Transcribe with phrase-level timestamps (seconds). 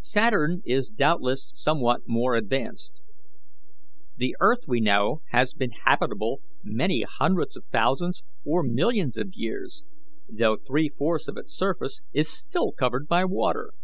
[0.00, 3.02] Saturn is doubtless somewhat more advanced.
[4.16, 9.84] The earth we know has been habitable many hundreds of thousands or millions of years,
[10.30, 13.74] though three fourths of its surface is still covered by water.